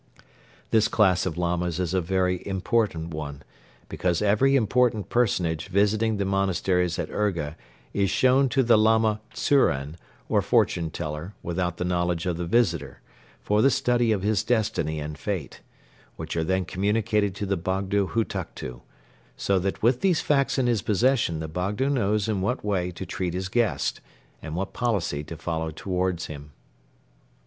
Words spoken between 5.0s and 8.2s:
personage visiting the monasteries at Urga is